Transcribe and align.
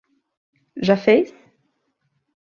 Já 0.87 0.97
fez? 0.97 1.31